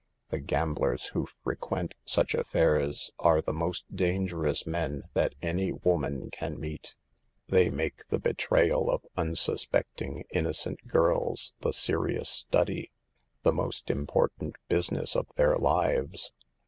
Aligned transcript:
The 0.29 0.39
gamblers 0.39 1.09
who 1.09 1.27
frequent 1.43 1.93
such 2.05 2.33
affairs 2.33 3.11
are 3.19 3.39
the 3.39 3.53
most 3.53 3.85
dangerous 3.95 4.65
men 4.65 5.03
that 5.13 5.35
any 5.43 5.71
woman 5.73 6.31
can 6.31 6.59
meet. 6.59 6.95
They 7.49 7.69
make 7.69 8.07
the 8.07 8.17
betray 8.17 8.71
al 8.71 8.89
of 8.89 9.05
unsuspecting, 9.15 10.23
innocent 10.31 10.87
girls 10.87 11.53
the 11.59 11.71
serious 11.71 12.29
study, 12.29 12.89
the 13.43 13.53
most 13.53 13.91
important 13.91 14.55
business 14.69 15.15
of 15.15 15.27
their 15.35 15.55
lives. 15.55 16.31